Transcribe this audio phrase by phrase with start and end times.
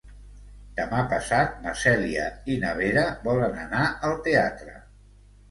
[0.77, 2.23] Demà passat na Cèlia
[2.55, 4.77] i na Vera volen anar al teatre.